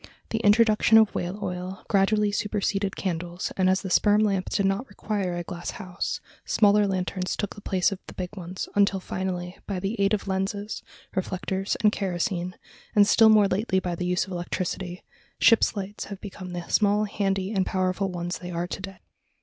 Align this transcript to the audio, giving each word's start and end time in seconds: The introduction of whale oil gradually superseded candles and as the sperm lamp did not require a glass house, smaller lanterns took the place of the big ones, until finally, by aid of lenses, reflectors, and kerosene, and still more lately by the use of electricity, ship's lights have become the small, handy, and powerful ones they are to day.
The 0.31 0.39
introduction 0.39 0.97
of 0.97 1.13
whale 1.13 1.37
oil 1.43 1.85
gradually 1.87 2.31
superseded 2.31 2.95
candles 2.95 3.53
and 3.55 3.69
as 3.69 3.83
the 3.83 3.89
sperm 3.91 4.21
lamp 4.21 4.49
did 4.49 4.65
not 4.65 4.87
require 4.89 5.35
a 5.35 5.43
glass 5.43 5.69
house, 5.77 6.19
smaller 6.43 6.87
lanterns 6.87 7.35
took 7.35 7.53
the 7.53 7.61
place 7.61 7.91
of 7.91 7.99
the 8.07 8.15
big 8.15 8.35
ones, 8.35 8.67
until 8.73 8.99
finally, 8.99 9.59
by 9.67 9.79
aid 9.99 10.15
of 10.15 10.27
lenses, 10.27 10.81
reflectors, 11.13 11.77
and 11.83 11.91
kerosene, 11.91 12.55
and 12.95 13.05
still 13.07 13.29
more 13.29 13.47
lately 13.47 13.79
by 13.79 13.93
the 13.93 14.07
use 14.07 14.25
of 14.25 14.31
electricity, 14.31 15.03
ship's 15.39 15.75
lights 15.75 16.05
have 16.05 16.19
become 16.19 16.53
the 16.53 16.67
small, 16.67 17.03
handy, 17.03 17.51
and 17.51 17.67
powerful 17.67 18.09
ones 18.09 18.39
they 18.39 18.49
are 18.49 18.65
to 18.65 18.81
day. 18.81 18.97